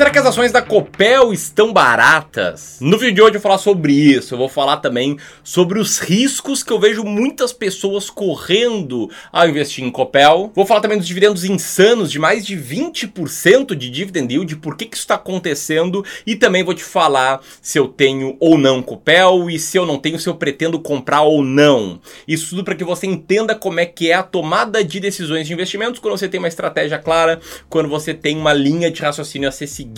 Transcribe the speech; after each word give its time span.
será 0.00 0.08
que 0.10 0.18
as 0.18 0.24
ações 0.24 0.50
da 0.50 0.62
Copel 0.62 1.30
estão 1.30 1.74
baratas? 1.74 2.78
No 2.80 2.96
vídeo 2.96 3.16
de 3.16 3.20
hoje 3.20 3.34
eu 3.34 3.40
vou 3.40 3.42
falar 3.42 3.58
sobre 3.58 3.92
isso. 3.92 4.32
Eu 4.32 4.38
vou 4.38 4.48
falar 4.48 4.78
também 4.78 5.18
sobre 5.44 5.78
os 5.78 5.98
riscos 5.98 6.62
que 6.62 6.72
eu 6.72 6.80
vejo 6.80 7.04
muitas 7.04 7.52
pessoas 7.52 8.08
correndo 8.08 9.10
ao 9.30 9.46
investir 9.46 9.84
em 9.84 9.90
Copel. 9.90 10.50
Vou 10.54 10.64
falar 10.64 10.80
também 10.80 10.96
dos 10.96 11.06
dividendos 11.06 11.44
insanos 11.44 12.10
de 12.10 12.18
mais 12.18 12.46
de 12.46 12.56
20% 12.56 13.74
de 13.74 13.90
dividend 13.90 14.32
yield, 14.32 14.56
por 14.56 14.74
que, 14.74 14.86
que 14.86 14.96
isso 14.96 15.04
está 15.04 15.16
acontecendo 15.16 16.02
e 16.26 16.34
também 16.34 16.64
vou 16.64 16.72
te 16.72 16.82
falar 16.82 17.42
se 17.60 17.78
eu 17.78 17.86
tenho 17.86 18.38
ou 18.40 18.56
não 18.56 18.80
Copel 18.80 19.50
e 19.50 19.58
se 19.58 19.76
eu 19.76 19.84
não 19.84 19.98
tenho, 19.98 20.18
se 20.18 20.30
eu 20.30 20.34
pretendo 20.34 20.80
comprar 20.80 21.20
ou 21.24 21.44
não. 21.44 22.00
Isso 22.26 22.48
tudo 22.48 22.64
para 22.64 22.74
que 22.74 22.84
você 22.84 23.06
entenda 23.06 23.54
como 23.54 23.80
é 23.80 23.84
que 23.84 24.10
é 24.10 24.14
a 24.14 24.22
tomada 24.22 24.82
de 24.82 24.98
decisões 24.98 25.46
de 25.46 25.52
investimentos 25.52 26.00
quando 26.00 26.16
você 26.16 26.26
tem 26.26 26.38
uma 26.38 26.48
estratégia 26.48 26.98
clara, 26.98 27.38
quando 27.68 27.90
você 27.90 28.14
tem 28.14 28.38
uma 28.38 28.54
linha 28.54 28.90
de 28.90 29.02
raciocínio 29.02 29.46
a 29.46 29.52
ser 29.52 29.66
seguida. 29.66 29.89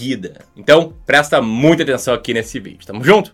Então, 0.56 0.94
presta 1.04 1.40
muita 1.40 1.82
atenção 1.82 2.14
aqui 2.14 2.34
nesse 2.34 2.58
vídeo. 2.58 2.86
Tamo 2.86 3.04
junto? 3.04 3.32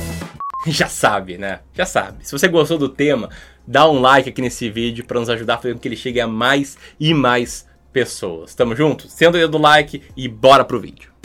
Já 0.66 0.88
sabe, 0.88 1.38
né? 1.38 1.60
Já 1.72 1.86
sabe. 1.86 2.26
Se 2.26 2.32
você 2.32 2.48
gostou 2.48 2.76
do 2.76 2.88
tema, 2.88 3.30
dá 3.66 3.88
um 3.88 4.00
like 4.00 4.28
aqui 4.28 4.42
nesse 4.42 4.68
vídeo 4.68 5.04
para 5.04 5.20
nos 5.20 5.30
ajudar 5.30 5.54
a 5.54 5.58
fazer 5.58 5.74
com 5.74 5.80
que 5.80 5.88
ele 5.88 5.96
chegue 5.96 6.20
a 6.20 6.26
mais 6.26 6.76
e 6.98 7.14
mais 7.14 7.66
pessoas. 7.92 8.54
Tamo 8.54 8.74
junto? 8.74 9.08
Senta 9.08 9.36
o 9.36 9.40
dedo 9.40 9.52
do 9.52 9.58
like 9.58 10.02
e 10.16 10.28
bora 10.28 10.64
pro 10.64 10.80
vídeo. 10.80 11.15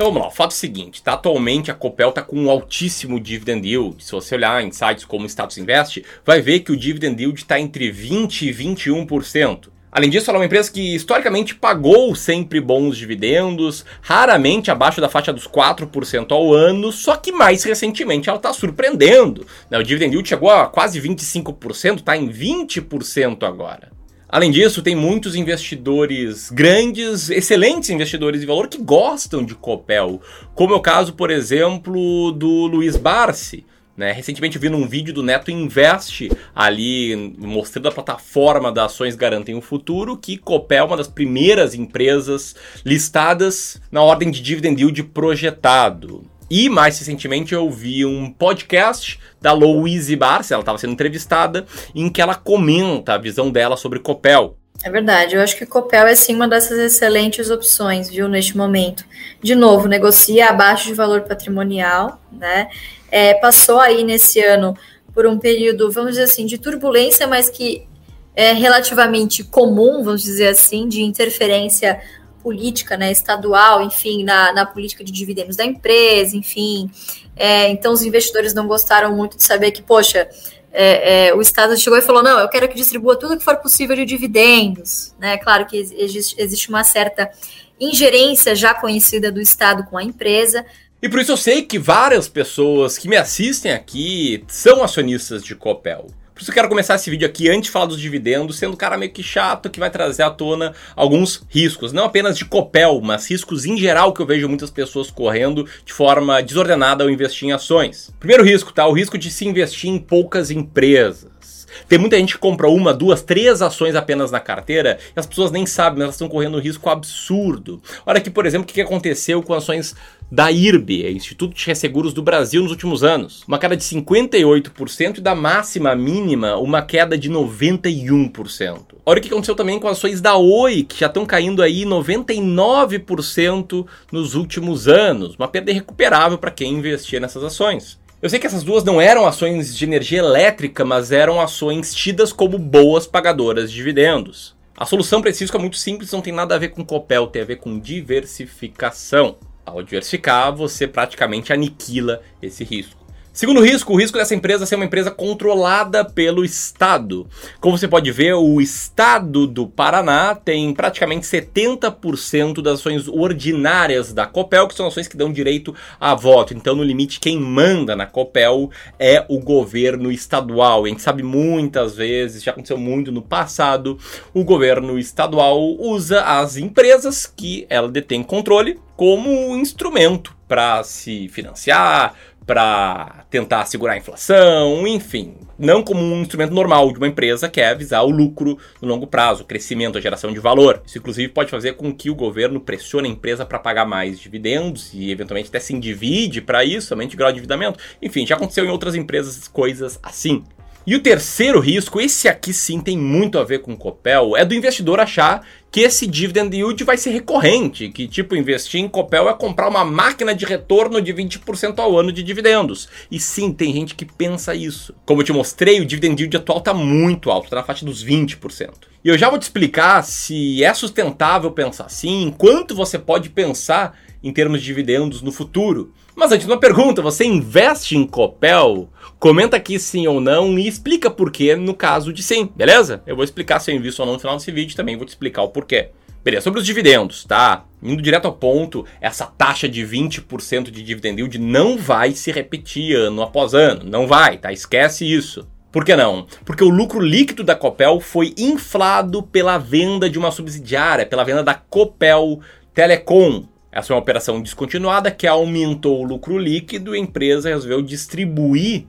Então 0.00 0.08
vamos 0.08 0.22
lá, 0.22 0.28
o 0.28 0.34
fato 0.34 0.52
é 0.52 0.54
o 0.54 0.56
seguinte, 0.56 1.02
tá? 1.02 1.12
Atualmente 1.12 1.70
a 1.70 1.74
Copel 1.74 2.08
está 2.08 2.22
com 2.22 2.34
um 2.34 2.48
altíssimo 2.48 3.20
dividend 3.20 3.68
yield. 3.68 4.02
Se 4.02 4.12
você 4.12 4.34
olhar 4.34 4.64
em 4.64 4.72
sites 4.72 5.04
como 5.04 5.26
Status 5.26 5.58
Invest, 5.58 6.02
vai 6.24 6.40
ver 6.40 6.60
que 6.60 6.72
o 6.72 6.76
dividend 6.76 7.20
yield 7.22 7.38
está 7.38 7.60
entre 7.60 7.92
20% 7.92 8.40
e 8.40 8.50
21%. 8.50 9.68
Além 9.92 10.08
disso, 10.08 10.30
ela 10.30 10.38
é 10.38 10.40
uma 10.40 10.46
empresa 10.46 10.72
que 10.72 10.94
historicamente 10.94 11.54
pagou 11.54 12.14
sempre 12.14 12.62
bons 12.62 12.96
dividendos, 12.96 13.84
raramente 14.00 14.70
abaixo 14.70 15.02
da 15.02 15.08
faixa 15.10 15.34
dos 15.34 15.46
4% 15.46 16.32
ao 16.32 16.54
ano, 16.54 16.90
só 16.90 17.14
que 17.16 17.30
mais 17.30 17.62
recentemente 17.62 18.30
ela 18.30 18.38
está 18.38 18.54
surpreendendo. 18.54 19.46
Né? 19.68 19.76
O 19.78 19.84
dividend 19.84 20.14
yield 20.14 20.26
chegou 20.26 20.48
a 20.48 20.66
quase 20.66 20.98
25%, 20.98 21.98
está 21.98 22.16
em 22.16 22.26
20% 22.26 23.42
agora. 23.42 23.99
Além 24.32 24.50
disso, 24.50 24.80
tem 24.80 24.94
muitos 24.94 25.34
investidores 25.34 26.50
grandes, 26.50 27.30
excelentes 27.30 27.90
investidores 27.90 28.40
de 28.40 28.46
valor 28.46 28.68
que 28.68 28.78
gostam 28.78 29.44
de 29.44 29.56
Copel, 29.56 30.20
como 30.54 30.72
é 30.72 30.76
o 30.76 30.80
caso, 30.80 31.14
por 31.14 31.30
exemplo, 31.30 32.30
do 32.30 32.66
Luiz 32.66 32.96
Barsi. 32.96 33.66
Né? 33.96 34.12
Recentemente 34.12 34.56
vi 34.56 34.68
num 34.68 34.86
vídeo 34.86 35.12
do 35.12 35.22
Neto 35.22 35.50
Invest 35.50 36.30
ali 36.54 37.34
mostrando 37.36 37.88
a 37.88 37.92
plataforma 37.92 38.70
das 38.70 38.92
ações 38.92 39.16
Garantem 39.16 39.56
o 39.56 39.60
Futuro 39.60 40.16
que 40.16 40.38
Copel 40.38 40.84
é 40.84 40.86
uma 40.86 40.96
das 40.96 41.08
primeiras 41.08 41.74
empresas 41.74 42.54
listadas 42.84 43.82
na 43.90 44.00
ordem 44.00 44.30
de 44.30 44.40
dividend 44.40 44.80
yield 44.80 45.02
projetado. 45.02 46.24
E 46.50 46.68
mais 46.68 46.98
recentemente 46.98 47.54
eu 47.54 47.70
vi 47.70 48.04
um 48.04 48.28
podcast 48.28 49.20
da 49.40 49.52
Louise 49.52 50.16
Barça, 50.16 50.54
ela 50.54 50.62
estava 50.62 50.78
sendo 50.78 50.94
entrevistada, 50.94 51.64
em 51.94 52.10
que 52.10 52.20
ela 52.20 52.34
comenta 52.34 53.14
a 53.14 53.18
visão 53.18 53.52
dela 53.52 53.76
sobre 53.76 54.00
Copel. 54.00 54.56
É 54.82 54.90
verdade, 54.90 55.36
eu 55.36 55.42
acho 55.42 55.56
que 55.56 55.64
Copel 55.64 56.08
é 56.08 56.14
sim 56.16 56.34
uma 56.34 56.48
dessas 56.48 56.76
excelentes 56.78 57.50
opções, 57.50 58.10
viu, 58.10 58.26
neste 58.26 58.56
momento. 58.56 59.04
De 59.40 59.54
novo, 59.54 59.86
negocia 59.86 60.48
abaixo 60.48 60.88
de 60.88 60.94
valor 60.94 61.20
patrimonial, 61.20 62.20
né? 62.32 62.68
É, 63.12 63.34
passou 63.34 63.78
aí 63.78 64.02
nesse 64.02 64.40
ano 64.40 64.76
por 65.14 65.26
um 65.26 65.38
período, 65.38 65.88
vamos 65.92 66.12
dizer 66.12 66.24
assim, 66.24 66.46
de 66.46 66.58
turbulência, 66.58 67.28
mas 67.28 67.48
que 67.48 67.86
é 68.34 68.52
relativamente 68.52 69.44
comum, 69.44 70.02
vamos 70.02 70.22
dizer 70.22 70.48
assim, 70.48 70.88
de 70.88 71.02
interferência 71.02 72.00
política 72.42 72.96
né, 72.96 73.10
estadual, 73.10 73.82
enfim, 73.82 74.24
na, 74.24 74.52
na 74.52 74.66
política 74.66 75.04
de 75.04 75.12
dividendos 75.12 75.56
da 75.56 75.64
empresa, 75.64 76.36
enfim. 76.36 76.90
É, 77.36 77.68
então, 77.68 77.92
os 77.92 78.02
investidores 78.02 78.52
não 78.54 78.66
gostaram 78.66 79.14
muito 79.14 79.36
de 79.36 79.42
saber 79.42 79.70
que, 79.70 79.82
poxa, 79.82 80.28
é, 80.72 81.28
é, 81.28 81.34
o 81.34 81.40
Estado 81.40 81.76
chegou 81.76 81.98
e 81.98 82.02
falou: 82.02 82.22
não, 82.22 82.38
eu 82.38 82.48
quero 82.48 82.68
que 82.68 82.74
distribua 82.74 83.18
tudo 83.18 83.36
que 83.36 83.44
for 83.44 83.56
possível 83.56 83.96
de 83.96 84.04
dividendos. 84.04 85.14
Né? 85.18 85.36
Claro 85.38 85.66
que 85.66 85.76
existe, 85.76 86.34
existe 86.38 86.68
uma 86.68 86.84
certa 86.84 87.30
ingerência 87.78 88.54
já 88.54 88.74
conhecida 88.74 89.32
do 89.32 89.40
Estado 89.40 89.84
com 89.84 89.96
a 89.96 90.04
empresa. 90.04 90.64
E 91.02 91.08
por 91.08 91.18
isso 91.18 91.32
eu 91.32 91.36
sei 91.36 91.62
que 91.62 91.78
várias 91.78 92.28
pessoas 92.28 92.98
que 92.98 93.08
me 93.08 93.16
assistem 93.16 93.72
aqui 93.72 94.44
são 94.46 94.82
acionistas 94.82 95.42
de 95.42 95.54
Copel. 95.54 96.08
Por 96.40 96.44
isso 96.44 96.52
eu 96.52 96.54
quero 96.54 96.70
começar 96.70 96.94
esse 96.94 97.10
vídeo 97.10 97.28
aqui 97.28 97.50
antes 97.50 97.64
de 97.64 97.70
falar 97.70 97.84
dos 97.84 98.00
dividendos, 98.00 98.56
sendo 98.56 98.72
um 98.72 98.76
cara 98.76 98.96
meio 98.96 99.12
que 99.12 99.22
chato 99.22 99.68
que 99.68 99.78
vai 99.78 99.90
trazer 99.90 100.22
à 100.22 100.30
tona 100.30 100.72
alguns 100.96 101.42
riscos, 101.50 101.92
não 101.92 102.04
apenas 102.04 102.38
de 102.38 102.46
Copel, 102.46 102.98
mas 103.02 103.30
riscos 103.30 103.66
em 103.66 103.76
geral 103.76 104.14
que 104.14 104.22
eu 104.22 104.26
vejo 104.26 104.48
muitas 104.48 104.70
pessoas 104.70 105.10
correndo 105.10 105.68
de 105.84 105.92
forma 105.92 106.42
desordenada 106.42 107.04
ao 107.04 107.10
investir 107.10 107.46
em 107.46 107.52
ações. 107.52 108.10
Primeiro 108.18 108.42
risco, 108.42 108.72
tá? 108.72 108.86
O 108.86 108.94
risco 108.94 109.18
de 109.18 109.30
se 109.30 109.46
investir 109.46 109.90
em 109.90 109.98
poucas 109.98 110.50
empresas. 110.50 111.66
Tem 111.86 111.98
muita 111.98 112.16
gente 112.16 112.34
que 112.34 112.40
compra 112.40 112.68
uma, 112.68 112.94
duas, 112.94 113.22
três 113.22 113.60
ações 113.60 113.94
apenas 113.94 114.30
na 114.30 114.40
carteira 114.40 114.98
e 115.14 115.20
as 115.20 115.26
pessoas 115.26 115.50
nem 115.50 115.66
sabem, 115.66 116.02
elas 116.02 116.14
estão 116.14 116.28
correndo 116.28 116.56
um 116.56 116.60
risco 116.60 116.88
absurdo. 116.88 117.82
Olha 118.06 118.18
aqui, 118.18 118.30
por 118.30 118.46
exemplo, 118.46 118.68
o 118.68 118.72
que 118.72 118.80
aconteceu 118.80 119.42
com 119.42 119.52
ações 119.52 119.94
da 120.30 120.50
IRB, 120.50 121.10
Instituto 121.10 121.56
de 121.56 121.66
Resseguros 121.66 122.14
do 122.14 122.22
Brasil, 122.22 122.62
nos 122.62 122.70
últimos 122.70 123.02
anos. 123.02 123.42
Uma 123.48 123.58
queda 123.58 123.76
de 123.76 123.82
58% 123.82 125.18
e 125.18 125.20
da 125.20 125.34
máxima 125.34 125.96
mínima, 125.96 126.56
uma 126.56 126.82
queda 126.82 127.18
de 127.18 127.28
91%. 127.30 128.80
Olha 129.04 129.18
o 129.18 129.22
que 129.22 129.28
aconteceu 129.28 129.56
também 129.56 129.80
com 129.80 129.88
ações 129.88 130.20
da 130.20 130.36
Oi, 130.36 130.84
que 130.84 131.00
já 131.00 131.06
estão 131.06 131.26
caindo 131.26 131.62
aí 131.62 131.84
99% 131.84 133.86
nos 134.12 134.34
últimos 134.34 134.86
anos. 134.86 135.34
Uma 135.36 135.48
perda 135.48 135.70
irrecuperável 135.70 136.36
para 136.38 136.50
quem 136.50 136.74
investia 136.74 137.18
nessas 137.18 137.42
ações. 137.42 137.98
Eu 138.22 138.28
sei 138.28 138.38
que 138.38 138.46
essas 138.46 138.62
duas 138.62 138.84
não 138.84 139.00
eram 139.00 139.26
ações 139.26 139.74
de 139.74 139.84
energia 139.84 140.18
elétrica, 140.18 140.84
mas 140.84 141.10
eram 141.10 141.40
ações 141.40 141.94
tidas 141.94 142.32
como 142.32 142.58
boas 142.58 143.06
pagadoras 143.06 143.70
de 143.70 143.76
dividendos. 143.76 144.54
A 144.76 144.86
solução 144.86 145.20
para 145.20 145.30
é 145.30 145.58
muito 145.58 145.76
simples, 145.76 146.12
não 146.12 146.20
tem 146.20 146.32
nada 146.32 146.54
a 146.54 146.58
ver 146.58 146.68
com 146.68 146.84
Copel, 146.84 147.26
tem 147.26 147.42
a 147.42 147.46
ver 147.46 147.56
com 147.56 147.78
diversificação. 147.78 149.36
Ao 149.70 149.82
diversificar, 149.82 150.52
você 150.52 150.86
praticamente 150.86 151.52
aniquila 151.52 152.22
esse 152.42 152.64
risco. 152.64 152.99
Segundo 153.32 153.60
risco, 153.60 153.92
o 153.92 153.96
risco 153.96 154.18
dessa 154.18 154.34
empresa 154.34 154.66
ser 154.66 154.74
uma 154.74 154.84
empresa 154.84 155.08
controlada 155.08 156.04
pelo 156.04 156.44
Estado. 156.44 157.28
Como 157.60 157.78
você 157.78 157.86
pode 157.86 158.10
ver, 158.10 158.34
o 158.34 158.60
Estado 158.60 159.46
do 159.46 159.68
Paraná 159.68 160.34
tem 160.34 160.74
praticamente 160.74 161.26
70% 161.26 162.60
das 162.60 162.80
ações 162.80 163.06
ordinárias 163.06 164.12
da 164.12 164.26
Copel, 164.26 164.66
que 164.66 164.74
são 164.74 164.88
ações 164.88 165.06
que 165.06 165.16
dão 165.16 165.32
direito 165.32 165.72
a 166.00 166.12
voto. 166.12 166.54
Então, 166.54 166.74
no 166.74 166.82
limite, 166.82 167.20
quem 167.20 167.38
manda 167.38 167.94
na 167.94 168.04
Copel 168.04 168.68
é 168.98 169.24
o 169.28 169.38
governo 169.38 170.10
estadual. 170.10 170.84
A 170.84 170.88
gente 170.88 171.00
sabe 171.00 171.22
muitas 171.22 171.94
vezes, 171.94 172.42
já 172.42 172.50
aconteceu 172.50 172.76
muito 172.76 173.12
no 173.12 173.22
passado, 173.22 173.96
o 174.34 174.42
governo 174.42 174.98
estadual 174.98 175.60
usa 175.78 176.22
as 176.22 176.56
empresas 176.56 177.26
que 177.26 177.64
ela 177.70 177.88
detém 177.88 178.24
controle 178.24 178.76
como 178.96 179.56
instrumento 179.56 180.36
para 180.46 180.82
se 180.82 181.28
financiar, 181.28 182.12
para 182.50 183.26
tentar 183.30 183.64
segurar 183.66 183.92
a 183.92 183.96
inflação, 183.96 184.84
enfim, 184.84 185.34
não 185.56 185.84
como 185.84 186.02
um 186.02 186.20
instrumento 186.20 186.52
normal 186.52 186.90
de 186.90 186.98
uma 186.98 187.06
empresa 187.06 187.48
que 187.48 187.60
é 187.60 187.72
visar 187.72 188.02
o 188.02 188.10
lucro 188.10 188.58
no 188.82 188.88
longo 188.88 189.06
prazo, 189.06 189.44
o 189.44 189.46
crescimento, 189.46 189.96
a 189.96 190.00
geração 190.00 190.32
de 190.32 190.40
valor. 190.40 190.82
Isso 190.84 190.98
inclusive 190.98 191.28
pode 191.32 191.48
fazer 191.48 191.74
com 191.74 191.94
que 191.94 192.10
o 192.10 192.14
governo 192.16 192.58
pressione 192.58 193.08
a 193.08 193.12
empresa 193.12 193.46
para 193.46 193.60
pagar 193.60 193.86
mais 193.86 194.18
dividendos 194.18 194.92
e 194.92 195.12
eventualmente 195.12 195.48
até 195.48 195.60
se 195.60 195.72
endivide 195.72 196.40
para 196.40 196.64
isso, 196.64 196.88
somente 196.88 197.16
grau 197.16 197.30
de 197.30 197.34
endividamento. 197.38 197.78
Enfim, 198.02 198.26
já 198.26 198.34
aconteceu 198.34 198.64
em 198.64 198.70
outras 198.70 198.96
empresas 198.96 199.46
coisas 199.46 200.00
assim. 200.02 200.42
E 200.86 200.96
o 200.96 201.00
terceiro 201.00 201.60
risco, 201.60 202.00
esse 202.00 202.26
aqui 202.26 202.54
sim 202.54 202.80
tem 202.80 202.96
muito 202.96 203.38
a 203.38 203.44
ver 203.44 203.60
com 203.60 203.74
o 203.74 203.76
Copel, 203.76 204.34
é 204.34 204.44
do 204.46 204.54
investidor 204.54 204.98
achar 204.98 205.46
que 205.70 205.80
esse 205.80 206.06
dividend 206.06 206.56
yield 206.56 206.82
vai 206.84 206.96
ser 206.96 207.10
recorrente, 207.10 207.90
que 207.90 208.08
tipo 208.08 208.34
investir 208.34 208.80
em 208.80 208.88
Copel 208.88 209.28
é 209.28 209.34
comprar 209.34 209.68
uma 209.68 209.84
máquina 209.84 210.34
de 210.34 210.44
retorno 210.44 211.00
de 211.00 211.12
20% 211.12 211.78
ao 211.78 211.98
ano 211.98 212.10
de 212.10 212.22
dividendos. 212.22 212.88
E 213.10 213.20
sim, 213.20 213.52
tem 213.52 213.72
gente 213.72 213.94
que 213.94 214.04
pensa 214.04 214.54
isso. 214.54 214.94
Como 215.04 215.20
eu 215.20 215.24
te 215.24 215.32
mostrei, 215.32 215.80
o 215.80 215.86
dividend 215.86 216.20
yield 216.20 216.36
atual 216.38 216.58
está 216.58 216.72
muito 216.72 217.30
alto, 217.30 217.44
está 217.44 217.56
na 217.56 217.62
faixa 217.62 217.84
dos 217.84 218.04
20%. 218.04 218.70
E 219.04 219.08
eu 219.08 219.18
já 219.18 219.28
vou 219.28 219.38
te 219.38 219.42
explicar 219.42 220.02
se 220.02 220.64
é 220.64 220.72
sustentável 220.72 221.50
pensar 221.50 221.84
assim, 221.84 222.34
quanto 222.36 222.74
você 222.74 222.98
pode 222.98 223.28
pensar 223.28 223.96
em 224.22 224.32
termos 224.32 224.60
de 224.60 224.66
dividendos 224.66 225.22
no 225.22 225.32
futuro. 225.32 225.92
Mas 226.14 226.32
antes, 226.32 226.46
uma 226.46 226.60
pergunta: 226.60 227.02
você 227.02 227.24
investe 227.24 227.96
em 227.96 228.06
Copel? 228.06 228.88
Comenta 229.18 229.56
aqui 229.56 229.78
sim 229.78 230.06
ou 230.06 230.20
não 230.20 230.58
e 230.58 230.66
explica 230.66 231.10
por 231.10 231.30
quê 231.30 231.56
no 231.56 231.74
caso 231.74 232.12
de 232.12 232.22
sim, 232.22 232.50
beleza? 232.54 233.02
Eu 233.06 233.14
vou 233.14 233.24
explicar 233.24 233.60
se 233.60 233.70
eu 233.70 233.76
invisto 233.76 234.02
ou 234.02 234.06
não 234.06 234.14
no 234.14 234.20
final 234.20 234.36
desse 234.36 234.50
vídeo 234.50 234.76
também 234.76 234.96
vou 234.96 235.06
te 235.06 235.10
explicar 235.10 235.42
o 235.42 235.48
porquê. 235.48 235.90
Beleza, 236.22 236.44
sobre 236.44 236.60
os 236.60 236.66
dividendos, 236.66 237.24
tá? 237.24 237.64
Indo 237.82 238.02
direto 238.02 238.26
ao 238.26 238.34
ponto, 238.34 238.84
essa 239.00 239.24
taxa 239.24 239.66
de 239.66 239.82
20% 239.82 240.70
de 240.70 240.82
dividend 240.82 241.18
yield 241.18 241.38
não 241.38 241.78
vai 241.78 242.12
se 242.12 242.30
repetir 242.30 242.94
ano 242.94 243.22
após 243.22 243.54
ano. 243.54 243.84
Não 243.84 244.06
vai, 244.06 244.36
tá? 244.36 244.52
Esquece 244.52 245.10
isso. 245.10 245.48
Por 245.72 245.84
que 245.84 245.96
não? 245.96 246.26
Porque 246.44 246.64
o 246.64 246.68
lucro 246.68 247.00
líquido 247.00 247.42
da 247.42 247.54
Copel 247.54 248.00
foi 248.00 248.34
inflado 248.36 249.22
pela 249.22 249.56
venda 249.56 250.10
de 250.10 250.18
uma 250.18 250.30
subsidiária, 250.30 251.06
pela 251.06 251.24
venda 251.24 251.42
da 251.42 251.54
Copel 251.54 252.40
Telecom. 252.74 253.44
Essa 253.72 253.92
é 253.92 253.94
uma 253.94 254.02
operação 254.02 254.40
descontinuada 254.42 255.10
que 255.10 255.26
aumentou 255.26 256.00
o 256.00 256.04
lucro 256.04 256.36
líquido 256.36 256.94
e 256.94 256.98
a 256.98 257.00
empresa 257.00 257.48
resolveu 257.50 257.80
distribuir 257.80 258.86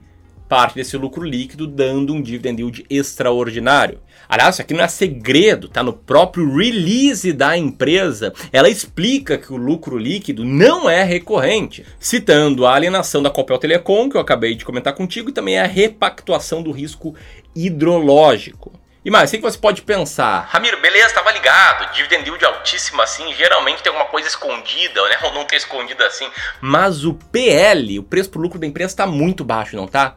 parte 0.52 0.74
desse 0.74 0.98
lucro 0.98 1.24
líquido, 1.24 1.66
dando 1.66 2.12
um 2.12 2.20
dividend 2.20 2.60
yield 2.60 2.84
extraordinário. 2.90 4.00
Aliás, 4.28 4.56
isso 4.56 4.60
aqui 4.60 4.74
não 4.74 4.84
é 4.84 4.88
segredo, 4.88 5.66
tá 5.66 5.82
no 5.82 5.94
próprio 5.94 6.54
release 6.54 7.32
da 7.32 7.56
empresa. 7.56 8.34
Ela 8.52 8.68
explica 8.68 9.38
que 9.38 9.50
o 9.50 9.56
lucro 9.56 9.96
líquido 9.96 10.44
não 10.44 10.90
é 10.90 11.04
recorrente, 11.04 11.86
citando 11.98 12.66
a 12.66 12.74
alienação 12.74 13.22
da 13.22 13.30
Copel 13.30 13.56
Telecom, 13.56 14.10
que 14.10 14.16
eu 14.18 14.20
acabei 14.20 14.54
de 14.54 14.64
comentar 14.64 14.94
contigo, 14.94 15.30
e 15.30 15.32
também 15.32 15.58
a 15.58 15.64
repactuação 15.64 16.62
do 16.62 16.70
risco 16.70 17.14
hidrológico. 17.56 18.81
E 19.04 19.10
mais, 19.10 19.30
sei 19.30 19.40
que 19.40 19.44
você 19.44 19.58
pode 19.58 19.82
pensar, 19.82 20.46
Ramiro, 20.48 20.80
beleza, 20.80 21.14
tava 21.14 21.32
ligado, 21.32 21.92
dividend 21.92 22.24
yield 22.24 22.44
altíssimo 22.44 23.02
assim, 23.02 23.34
geralmente 23.34 23.82
tem 23.82 23.90
alguma 23.90 24.08
coisa 24.08 24.28
escondida, 24.28 25.08
né? 25.08 25.18
Ou 25.24 25.34
não 25.34 25.44
tem 25.44 25.56
escondida 25.56 26.06
assim. 26.06 26.30
Mas 26.60 27.04
o 27.04 27.14
PL, 27.14 27.98
o 27.98 28.04
preço 28.04 28.30
por 28.30 28.40
lucro 28.40 28.60
da 28.60 28.66
empresa, 28.66 28.92
está 28.92 29.04
muito 29.04 29.44
baixo, 29.44 29.74
não 29.74 29.88
tá? 29.88 30.16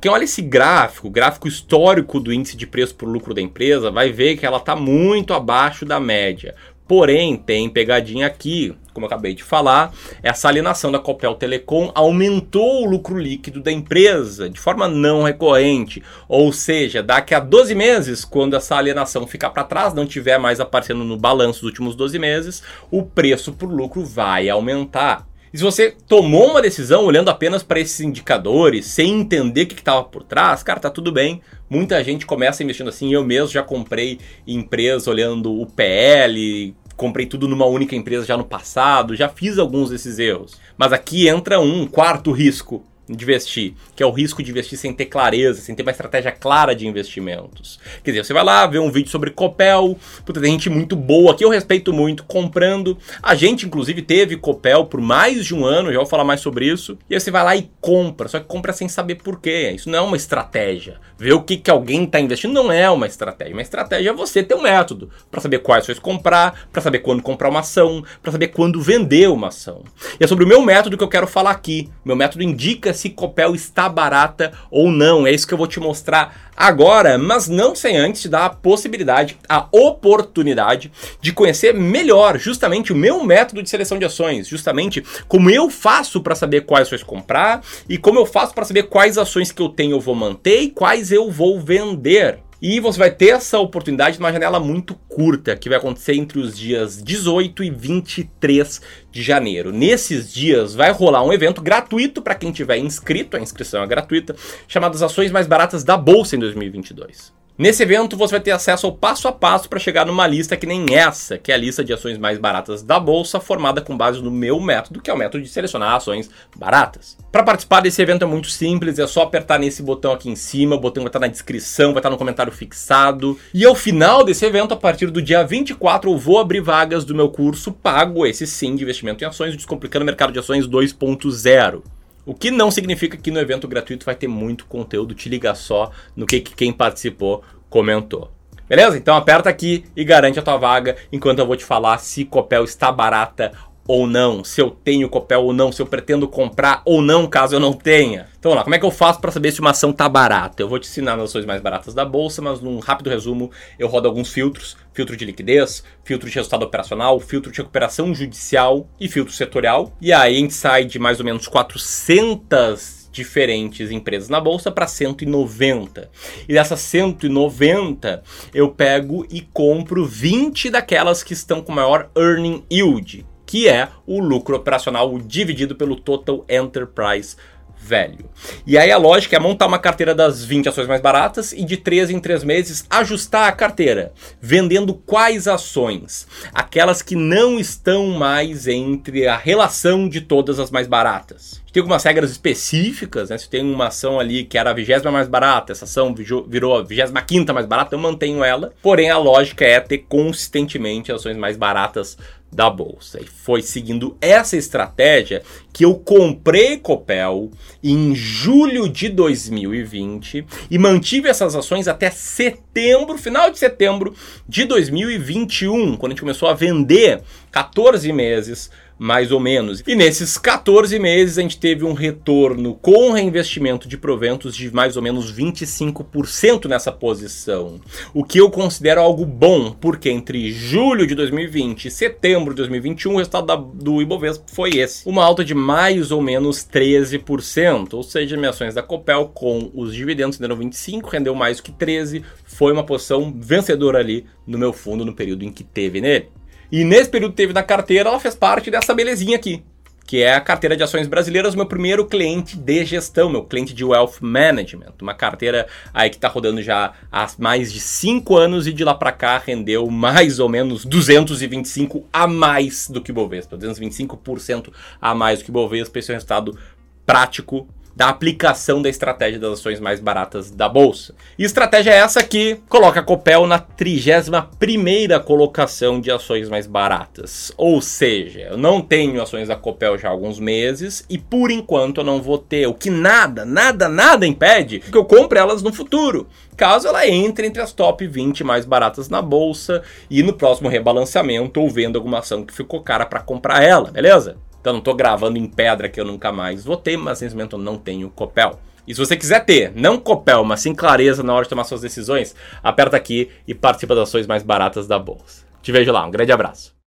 Quem 0.00 0.10
olha 0.10 0.24
esse 0.24 0.40
gráfico, 0.40 1.08
o 1.08 1.10
gráfico 1.10 1.46
histórico 1.46 2.18
do 2.18 2.32
índice 2.32 2.56
de 2.56 2.66
preço 2.66 2.94
por 2.94 3.06
lucro 3.06 3.34
da 3.34 3.40
empresa, 3.40 3.90
vai 3.90 4.10
ver 4.10 4.36
que 4.36 4.46
ela 4.46 4.56
está 4.56 4.74
muito 4.74 5.34
abaixo 5.34 5.84
da 5.84 6.00
média. 6.00 6.54
Porém, 6.86 7.36
tem 7.36 7.68
pegadinha 7.70 8.26
aqui, 8.26 8.74
como 8.92 9.06
eu 9.06 9.08
acabei 9.08 9.34
de 9.34 9.42
falar, 9.42 9.92
essa 10.22 10.48
alienação 10.48 10.92
da 10.92 10.98
Copel 10.98 11.34
Telecom 11.34 11.90
aumentou 11.94 12.82
o 12.82 12.90
lucro 12.90 13.18
líquido 13.18 13.60
da 13.60 13.72
empresa 13.72 14.50
de 14.50 14.60
forma 14.60 14.86
não 14.86 15.22
recorrente. 15.22 16.02
Ou 16.28 16.52
seja, 16.52 17.02
daqui 17.02 17.34
a 17.34 17.40
12 17.40 17.74
meses, 17.74 18.24
quando 18.24 18.54
essa 18.54 18.76
alienação 18.76 19.26
ficar 19.26 19.50
para 19.50 19.64
trás, 19.64 19.94
não 19.94 20.06
tiver 20.06 20.38
mais 20.38 20.60
aparecendo 20.60 21.04
no 21.04 21.16
balanço 21.16 21.60
dos 21.60 21.70
últimos 21.70 21.96
12 21.96 22.18
meses, 22.18 22.62
o 22.90 23.02
preço 23.02 23.52
por 23.52 23.70
lucro 23.70 24.04
vai 24.04 24.50
aumentar. 24.50 25.26
E 25.54 25.56
se 25.56 25.62
você 25.62 25.92
tomou 26.08 26.50
uma 26.50 26.60
decisão 26.60 27.04
olhando 27.04 27.28
apenas 27.28 27.62
para 27.62 27.78
esses 27.78 28.00
indicadores, 28.00 28.86
sem 28.86 29.20
entender 29.20 29.62
o 29.62 29.66
que 29.68 29.74
estava 29.74 30.02
por 30.02 30.24
trás, 30.24 30.64
cara, 30.64 30.80
tá 30.80 30.90
tudo 30.90 31.12
bem. 31.12 31.40
Muita 31.70 32.02
gente 32.02 32.26
começa 32.26 32.64
investindo 32.64 32.88
assim. 32.88 33.14
Eu 33.14 33.24
mesmo 33.24 33.52
já 33.52 33.62
comprei 33.62 34.18
empresa 34.44 35.08
olhando 35.08 35.54
o 35.54 35.64
PL, 35.64 36.74
comprei 36.96 37.26
tudo 37.26 37.46
numa 37.46 37.66
única 37.66 37.94
empresa 37.94 38.26
já 38.26 38.36
no 38.36 38.44
passado, 38.44 39.14
já 39.14 39.28
fiz 39.28 39.56
alguns 39.56 39.90
desses 39.90 40.18
erros. 40.18 40.58
Mas 40.76 40.92
aqui 40.92 41.28
entra 41.28 41.60
um 41.60 41.86
quarto 41.86 42.32
risco 42.32 42.84
de 43.08 43.22
investir, 43.24 43.74
que 43.94 44.02
é 44.02 44.06
o 44.06 44.10
risco 44.10 44.42
de 44.42 44.50
investir 44.50 44.78
sem 44.78 44.92
ter 44.92 45.06
clareza, 45.06 45.60
sem 45.60 45.74
ter 45.74 45.82
uma 45.82 45.90
estratégia 45.90 46.32
clara 46.32 46.74
de 46.74 46.86
investimentos. 46.86 47.78
Quer 48.02 48.12
dizer, 48.12 48.24
você 48.24 48.32
vai 48.32 48.44
lá 48.44 48.66
ver 48.66 48.78
um 48.78 48.90
vídeo 48.90 49.10
sobre 49.10 49.30
Copel, 49.30 49.98
puta, 50.24 50.40
tem 50.40 50.52
gente 50.52 50.70
muito 50.70 50.96
boa 50.96 51.34
que 51.34 51.44
eu 51.44 51.50
respeito 51.50 51.92
muito 51.92 52.24
comprando. 52.24 52.96
A 53.22 53.34
gente, 53.34 53.66
inclusive, 53.66 54.02
teve 54.02 54.36
Copel 54.36 54.86
por 54.86 55.00
mais 55.00 55.44
de 55.44 55.54
um 55.54 55.64
ano, 55.64 55.92
já 55.92 55.98
vou 55.98 56.06
falar 56.06 56.24
mais 56.24 56.40
sobre 56.40 56.66
isso. 56.66 56.98
E 57.08 57.14
aí 57.14 57.20
você 57.20 57.30
vai 57.30 57.44
lá 57.44 57.56
e 57.56 57.70
compra, 57.80 58.28
só 58.28 58.40
que 58.40 58.46
compra 58.46 58.72
sem 58.72 58.88
saber 58.88 59.16
por 59.16 59.40
quê. 59.40 59.72
Isso 59.74 59.90
não 59.90 59.98
é 59.98 60.02
uma 60.02 60.16
estratégia. 60.16 60.98
Ver 61.18 61.32
o 61.32 61.42
que, 61.42 61.56
que 61.56 61.70
alguém 61.70 62.04
está 62.04 62.18
investindo 62.18 62.54
não 62.54 62.72
é 62.72 62.90
uma 62.90 63.06
estratégia. 63.06 63.54
Uma 63.54 63.62
estratégia 63.62 64.10
é 64.10 64.12
você 64.12 64.42
ter 64.42 64.54
um 64.54 64.62
método 64.62 65.10
para 65.30 65.40
saber 65.40 65.58
quais 65.58 65.84
ações 65.84 65.98
comprar, 65.98 66.68
para 66.72 66.82
saber 66.82 67.00
quando 67.00 67.22
comprar 67.22 67.48
uma 67.48 67.60
ação, 67.60 68.04
para 68.22 68.32
saber 68.32 68.48
quando 68.48 68.80
vender 68.80 69.28
uma 69.28 69.48
ação. 69.48 69.82
E 70.18 70.24
é 70.24 70.26
sobre 70.26 70.44
o 70.44 70.48
meu 70.48 70.62
método 70.62 70.96
que 70.96 71.04
eu 71.04 71.08
quero 71.08 71.26
falar 71.26 71.50
aqui. 71.50 71.90
Meu 72.04 72.16
método 72.16 72.42
indica 72.42 72.93
se 72.94 73.10
Copel 73.10 73.54
está 73.54 73.88
barata 73.88 74.52
ou 74.70 74.90
não. 74.90 75.26
É 75.26 75.32
isso 75.32 75.46
que 75.46 75.52
eu 75.52 75.58
vou 75.58 75.66
te 75.66 75.80
mostrar 75.80 76.52
agora, 76.56 77.18
mas 77.18 77.48
não 77.48 77.74
sem 77.74 77.96
antes 77.96 78.22
te 78.22 78.28
dar 78.28 78.46
a 78.46 78.50
possibilidade, 78.50 79.36
a 79.48 79.66
oportunidade 79.72 80.90
de 81.20 81.32
conhecer 81.32 81.74
melhor 81.74 82.38
justamente 82.38 82.92
o 82.92 82.96
meu 82.96 83.24
método 83.24 83.62
de 83.62 83.68
seleção 83.68 83.98
de 83.98 84.04
ações, 84.04 84.46
justamente 84.46 85.04
como 85.26 85.50
eu 85.50 85.68
faço 85.68 86.20
para 86.20 86.34
saber 86.34 86.62
quais 86.62 86.86
ações 86.86 87.02
comprar 87.02 87.60
e 87.88 87.98
como 87.98 88.18
eu 88.18 88.26
faço 88.26 88.54
para 88.54 88.64
saber 88.64 88.84
quais 88.84 89.18
ações 89.18 89.50
que 89.50 89.60
eu 89.60 89.68
tenho 89.68 89.96
eu 89.96 90.00
vou 90.00 90.14
manter 90.14 90.60
e 90.60 90.70
quais 90.70 91.10
eu 91.10 91.30
vou 91.30 91.60
vender. 91.60 92.38
E 92.66 92.80
você 92.80 92.98
vai 92.98 93.10
ter 93.10 93.28
essa 93.28 93.58
oportunidade 93.58 94.18
numa 94.18 94.32
janela 94.32 94.58
muito 94.58 94.94
curta, 95.06 95.54
que 95.54 95.68
vai 95.68 95.76
acontecer 95.76 96.14
entre 96.14 96.38
os 96.38 96.56
dias 96.56 97.02
18 97.02 97.62
e 97.62 97.68
23 97.68 98.80
de 99.12 99.22
janeiro. 99.22 99.70
Nesses 99.70 100.32
dias 100.32 100.74
vai 100.74 100.90
rolar 100.90 101.22
um 101.22 101.30
evento 101.30 101.60
gratuito 101.60 102.22
para 102.22 102.34
quem 102.34 102.52
tiver 102.52 102.78
inscrito, 102.78 103.36
a 103.36 103.40
inscrição 103.40 103.82
é 103.82 103.86
gratuita, 103.86 104.34
chamado 104.66 104.94
as 104.94 105.02
Ações 105.02 105.30
Mais 105.30 105.46
Baratas 105.46 105.84
da 105.84 105.98
Bolsa 105.98 106.36
em 106.36 106.38
2022. 106.38 107.43
Nesse 107.56 107.84
evento 107.84 108.16
você 108.16 108.32
vai 108.32 108.40
ter 108.40 108.50
acesso 108.50 108.84
ao 108.84 108.92
passo 108.92 109.28
a 109.28 109.32
passo 109.32 109.68
para 109.68 109.78
chegar 109.78 110.04
numa 110.04 110.26
lista 110.26 110.56
que 110.56 110.66
nem 110.66 110.92
essa, 110.92 111.38
que 111.38 111.52
é 111.52 111.54
a 111.54 111.58
lista 111.58 111.84
de 111.84 111.92
ações 111.92 112.18
mais 112.18 112.36
baratas 112.36 112.82
da 112.82 112.98
bolsa, 112.98 113.38
formada 113.38 113.80
com 113.80 113.96
base 113.96 114.20
no 114.20 114.28
meu 114.28 114.58
método, 114.58 115.00
que 115.00 115.08
é 115.08 115.14
o 115.14 115.16
método 115.16 115.44
de 115.44 115.48
selecionar 115.48 115.94
ações 115.94 116.28
baratas. 116.56 117.16
Para 117.30 117.44
participar 117.44 117.78
desse 117.78 118.02
evento 118.02 118.24
é 118.24 118.26
muito 118.26 118.50
simples, 118.50 118.98
é 118.98 119.06
só 119.06 119.22
apertar 119.22 119.60
nesse 119.60 119.84
botão 119.84 120.10
aqui 120.10 120.28
em 120.28 120.34
cima, 120.34 120.74
o 120.74 120.80
botão 120.80 121.04
vai 121.04 121.08
estar 121.10 121.20
na 121.20 121.28
descrição, 121.28 121.92
vai 121.92 122.00
estar 122.00 122.10
no 122.10 122.18
comentário 122.18 122.50
fixado. 122.50 123.38
E 123.54 123.64
ao 123.64 123.76
final 123.76 124.24
desse 124.24 124.44
evento, 124.44 124.74
a 124.74 124.76
partir 124.76 125.12
do 125.12 125.22
dia 125.22 125.44
24, 125.44 126.10
eu 126.10 126.18
vou 126.18 126.40
abrir 126.40 126.60
vagas 126.60 127.04
do 127.04 127.14
meu 127.14 127.28
curso 127.28 127.70
pago, 127.70 128.26
esse 128.26 128.48
sim, 128.48 128.74
de 128.74 128.82
investimento 128.82 129.22
em 129.22 129.28
ações, 129.28 129.54
Descomplicando 129.54 130.02
o 130.02 130.06
Mercado 130.06 130.32
de 130.32 130.40
Ações 130.40 130.66
2.0. 130.66 131.82
O 132.26 132.34
que 132.34 132.50
não 132.50 132.70
significa 132.70 133.16
que 133.16 133.30
no 133.30 133.38
evento 133.38 133.68
gratuito 133.68 134.06
vai 134.06 134.14
ter 134.14 134.28
muito 134.28 134.66
conteúdo, 134.66 135.14
te 135.14 135.28
liga 135.28 135.54
só 135.54 135.90
no 136.16 136.26
que, 136.26 136.40
que 136.40 136.54
quem 136.54 136.72
participou 136.72 137.42
comentou. 137.68 138.30
Beleza? 138.66 138.96
Então 138.96 139.14
aperta 139.14 139.50
aqui 139.50 139.84
e 139.94 140.04
garante 140.04 140.38
a 140.38 140.42
tua 140.42 140.56
vaga 140.56 140.96
enquanto 141.12 141.38
eu 141.38 141.46
vou 141.46 141.56
te 141.56 141.64
falar 141.64 141.98
se 141.98 142.24
Copel 142.24 142.64
está 142.64 142.90
barata 142.90 143.52
ou 143.86 144.06
não, 144.06 144.42
se 144.42 144.60
eu 144.60 144.70
tenho 144.70 145.08
Copel 145.08 145.42
ou 145.42 145.52
não, 145.52 145.70
se 145.70 145.80
eu 145.80 145.86
pretendo 145.86 146.26
comprar 146.26 146.82
ou 146.84 147.02
não, 147.02 147.26
caso 147.26 147.54
eu 147.54 147.60
não 147.60 147.72
tenha. 147.72 148.26
Então 148.38 148.50
vamos 148.50 148.56
lá, 148.56 148.64
como 148.64 148.74
é 148.74 148.78
que 148.78 148.84
eu 148.84 148.90
faço 148.90 149.20
para 149.20 149.30
saber 149.30 149.52
se 149.52 149.60
uma 149.60 149.70
ação 149.70 149.92
tá 149.92 150.08
barata? 150.08 150.62
Eu 150.62 150.68
vou 150.68 150.78
te 150.78 150.88
ensinar 150.88 151.14
as 151.14 151.24
ações 151.24 151.44
mais 151.44 151.60
baratas 151.60 151.94
da 151.94 152.04
bolsa, 152.04 152.40
mas 152.40 152.60
num 152.60 152.78
rápido 152.78 153.10
resumo, 153.10 153.50
eu 153.78 153.88
rodo 153.88 154.08
alguns 154.08 154.30
filtros, 154.30 154.76
filtro 154.92 155.16
de 155.16 155.24
liquidez, 155.24 155.84
filtro 156.02 156.28
de 156.28 156.34
resultado 156.34 156.62
operacional, 156.62 157.20
filtro 157.20 157.52
de 157.52 157.58
recuperação 157.58 158.14
judicial 158.14 158.88
e 158.98 159.08
filtro 159.08 159.32
setorial. 159.32 159.92
E 160.00 160.12
aí 160.12 160.36
a 160.36 160.38
gente 160.38 160.54
sai 160.54 160.84
de 160.84 160.98
mais 160.98 161.20
ou 161.20 161.24
menos 161.24 161.46
400 161.46 163.04
diferentes 163.12 163.90
empresas 163.90 164.28
na 164.28 164.40
bolsa 164.40 164.70
para 164.70 164.88
190. 164.88 166.10
E 166.48 166.52
dessas 166.52 166.80
190, 166.80 168.22
eu 168.52 168.70
pego 168.70 169.24
e 169.30 169.40
compro 169.40 170.04
20 170.04 170.68
daquelas 170.70 171.22
que 171.22 171.32
estão 171.32 171.62
com 171.62 171.72
maior 171.72 172.10
earning 172.16 172.64
yield 172.70 173.24
que 173.54 173.68
é 173.68 173.88
o 174.04 174.18
lucro 174.18 174.56
operacional 174.56 175.16
dividido 175.16 175.76
pelo 175.76 175.94
Total 175.94 176.44
Enterprise 176.48 177.36
Value. 177.78 178.28
E 178.66 178.76
aí 178.76 178.90
a 178.90 178.96
lógica 178.96 179.36
é 179.36 179.38
montar 179.38 179.68
uma 179.68 179.78
carteira 179.78 180.12
das 180.12 180.44
20 180.44 180.70
ações 180.70 180.88
mais 180.88 181.00
baratas 181.00 181.52
e 181.52 181.64
de 181.64 181.76
3 181.76 182.10
em 182.10 182.18
3 182.18 182.42
meses 182.42 182.84
ajustar 182.90 183.48
a 183.48 183.52
carteira, 183.52 184.12
vendendo 184.40 184.92
quais 184.92 185.46
ações? 185.46 186.26
Aquelas 186.52 187.00
que 187.00 187.14
não 187.14 187.56
estão 187.56 188.08
mais 188.08 188.66
entre 188.66 189.28
a 189.28 189.36
relação 189.36 190.08
de 190.08 190.20
todas 190.20 190.58
as 190.58 190.72
mais 190.72 190.88
baratas 190.88 191.62
tem 191.74 191.80
algumas 191.80 192.04
regras 192.04 192.30
específicas, 192.30 193.30
né? 193.30 193.36
Se 193.36 193.50
tem 193.50 193.60
uma 193.60 193.88
ação 193.88 194.20
ali 194.20 194.44
que 194.44 194.56
era 194.56 194.70
a 194.70 194.72
vigésima 194.72 195.10
mais 195.10 195.26
barata, 195.26 195.72
essa 195.72 195.86
ação 195.86 196.14
virou 196.46 196.78
a 196.78 196.84
vigésima 196.84 197.20
quinta 197.20 197.52
mais 197.52 197.66
barata, 197.66 197.96
eu 197.96 197.98
mantenho 197.98 198.44
ela. 198.44 198.72
Porém, 198.80 199.10
a 199.10 199.18
lógica 199.18 199.64
é 199.64 199.80
ter 199.80 199.98
consistentemente 200.08 201.10
ações 201.10 201.36
mais 201.36 201.56
baratas 201.56 202.16
da 202.54 202.70
bolsa. 202.70 203.20
E 203.20 203.26
foi 203.26 203.60
seguindo 203.60 204.16
essa 204.20 204.56
estratégia 204.56 205.42
que 205.72 205.84
eu 205.84 205.94
comprei 205.96 206.78
Copel 206.78 207.50
em 207.82 208.14
julho 208.14 208.88
de 208.88 209.08
2020 209.08 210.46
e 210.70 210.78
mantive 210.78 211.28
essas 211.28 211.56
ações 211.56 211.88
até 211.88 212.10
setembro, 212.10 213.18
final 213.18 213.50
de 213.50 213.58
setembro 213.58 214.14
de 214.48 214.64
2021, 214.64 215.96
quando 215.96 216.12
a 216.12 216.14
gente 216.14 216.22
começou 216.22 216.48
a 216.48 216.54
vender 216.54 217.20
14 217.50 218.12
meses 218.12 218.70
mais 218.98 219.32
ou 219.32 219.40
menos. 219.40 219.82
E 219.86 219.94
nesses 219.94 220.38
14 220.38 220.98
meses 220.98 221.38
a 221.38 221.42
gente 221.42 221.58
teve 221.58 221.84
um 221.84 221.92
retorno 221.92 222.74
com 222.74 223.12
reinvestimento 223.12 223.88
de 223.88 223.98
proventos 223.98 224.54
de 224.56 224.72
mais 224.72 224.96
ou 224.96 225.02
menos 225.02 225.32
25% 225.32 226.66
nessa 226.66 226.92
posição. 226.92 227.80
O 228.12 228.24
que 228.24 228.38
eu 228.38 228.50
considero 228.50 229.00
algo 229.00 229.26
bom, 229.26 229.72
porque 229.72 230.10
entre 230.10 230.50
julho 230.52 231.06
de 231.06 231.14
2020 231.14 231.86
e 231.86 231.90
setembro 231.90 232.54
de 232.54 232.58
2021 232.58 233.14
o 233.14 233.18
resultado 233.18 233.46
da, 233.46 233.56
do 233.56 234.00
Ibovespa 234.00 234.44
foi 234.46 234.70
esse. 234.76 235.08
Uma 235.08 235.24
alta 235.24 235.44
de 235.44 235.54
mais 235.54 236.10
ou 236.10 236.22
menos 236.22 236.58
13%, 236.58 237.94
ou 237.94 238.02
seja, 238.02 238.36
minhas 238.36 238.54
ações 238.54 238.74
da 238.74 238.82
Copel 238.82 239.30
com 239.34 239.70
os 239.74 239.94
dividendos 239.94 240.38
deram 240.38 240.56
25, 240.56 241.10
rendeu 241.10 241.34
mais 241.34 241.60
que 241.60 241.72
13, 241.72 242.22
foi 242.44 242.72
uma 242.72 242.84
posição 242.84 243.34
vencedora 243.36 243.98
ali 243.98 244.26
no 244.46 244.58
meu 244.58 244.72
fundo 244.72 245.04
no 245.04 245.14
período 245.14 245.44
em 245.44 245.52
que 245.52 245.64
teve 245.64 246.00
nele. 246.00 246.28
E 246.74 246.82
nesse 246.82 247.08
período 247.08 247.34
teve 247.34 247.52
na 247.52 247.62
carteira, 247.62 248.08
ela 248.08 248.18
fez 248.18 248.34
parte 248.34 248.68
dessa 248.68 248.92
belezinha 248.92 249.36
aqui. 249.36 249.62
que 250.04 250.20
é 250.22 250.34
a 250.34 250.40
carteira 250.40 250.76
de 250.76 250.82
ações 250.82 251.06
brasileiras, 251.06 251.54
meu 251.54 251.66
primeiro 251.66 252.04
cliente 252.04 252.56
de 252.56 252.84
gestão, 252.84 253.30
meu 253.30 253.44
cliente 253.44 253.72
de 253.72 253.84
wealth 253.84 254.16
management, 254.20 254.92
uma 255.00 255.14
carteira 255.14 255.68
aí 255.94 256.10
que 256.10 256.16
está 256.16 256.26
rodando 256.26 256.60
já 256.60 256.92
há 257.12 257.26
mais 257.38 257.72
de 257.72 257.78
5 257.78 258.36
anos 258.36 258.66
e 258.66 258.72
de 258.72 258.82
lá 258.82 258.92
para 258.92 259.12
cá 259.12 259.38
rendeu 259.38 259.88
mais 259.88 260.40
ou 260.40 260.48
menos 260.48 260.84
225 260.84 262.08
a 262.12 262.26
mais 262.26 262.90
do 262.90 263.00
que 263.00 263.12
o 263.12 263.14
Bovespa, 263.14 263.56
225% 263.56 264.72
a 265.00 265.14
mais 265.14 265.38
do 265.38 265.44
que 265.44 265.50
o 265.50 265.54
Bovespa, 265.54 266.00
esse 266.00 266.10
é 266.10 266.14
um 266.14 266.16
resultado 266.16 266.58
prático 267.06 267.68
da 267.94 268.08
aplicação 268.08 268.82
da 268.82 268.88
estratégia 268.88 269.38
das 269.38 269.54
ações 269.54 269.78
mais 269.78 270.00
baratas 270.00 270.50
da 270.50 270.68
bolsa. 270.68 271.14
E 271.38 271.44
estratégia 271.44 271.92
é 271.92 271.98
essa 271.98 272.22
que 272.22 272.60
coloca 272.68 273.00
a 273.00 273.02
Copel 273.02 273.46
na 273.46 273.60
31ª 273.60 275.22
colocação 275.22 276.00
de 276.00 276.10
ações 276.10 276.48
mais 276.48 276.66
baratas. 276.66 277.52
Ou 277.56 277.80
seja, 277.80 278.40
eu 278.40 278.58
não 278.58 278.80
tenho 278.80 279.22
ações 279.22 279.48
da 279.48 279.56
Copel 279.56 279.96
já 279.96 280.08
há 280.08 280.10
alguns 280.10 280.38
meses 280.38 281.04
e 281.08 281.18
por 281.18 281.50
enquanto 281.50 281.98
eu 281.98 282.04
não 282.04 282.20
vou 282.20 282.38
ter, 282.38 282.66
o 282.66 282.74
que 282.74 282.90
nada, 282.90 283.44
nada, 283.44 283.88
nada 283.88 284.26
impede 284.26 284.80
que 284.80 284.96
eu 284.96 285.04
compre 285.04 285.38
elas 285.38 285.62
no 285.62 285.72
futuro. 285.72 286.26
Caso 286.56 286.86
ela 286.86 287.06
entre 287.06 287.46
entre 287.46 287.62
as 287.62 287.72
top 287.72 288.06
20 288.06 288.44
mais 288.44 288.64
baratas 288.64 289.08
na 289.08 289.20
bolsa 289.20 289.82
e 290.08 290.22
no 290.22 290.32
próximo 290.32 290.68
rebalanceamento 290.68 291.60
ou 291.60 291.70
vendo 291.70 291.96
alguma 291.96 292.18
ação 292.18 292.44
que 292.44 292.54
ficou 292.54 292.80
cara 292.80 293.06
para 293.06 293.20
comprar 293.20 293.62
ela, 293.62 293.90
beleza? 293.90 294.36
Então 294.64 294.72
não 294.72 294.78
estou 294.78 294.94
gravando 294.94 295.36
em 295.36 295.44
pedra 295.44 295.90
que 295.90 296.00
eu 296.00 296.06
nunca 296.06 296.32
mais 296.32 296.64
vou 296.64 296.78
ter, 296.78 296.96
mas 296.96 297.20
nesse 297.20 297.34
momento 297.34 297.56
eu 297.56 297.60
não 297.60 297.76
tenho 297.76 298.08
Copel. 298.08 298.58
E 298.88 298.94
se 298.94 298.98
você 298.98 299.14
quiser 299.14 299.44
ter, 299.44 299.70
não 299.76 299.98
Copel, 299.98 300.42
mas 300.42 300.60
sim 300.60 300.74
clareza 300.74 301.22
na 301.22 301.34
hora 301.34 301.42
de 301.42 301.50
tomar 301.50 301.64
suas 301.64 301.82
decisões, 301.82 302.34
aperta 302.62 302.96
aqui 302.96 303.28
e 303.46 303.54
participa 303.54 303.94
das 303.94 304.08
ações 304.08 304.26
mais 304.26 304.42
baratas 304.42 304.86
da 304.86 304.98
bolsa. 304.98 305.44
Te 305.60 305.70
vejo 305.70 305.92
lá, 305.92 306.06
um 306.06 306.10
grande 306.10 306.32
abraço. 306.32 306.73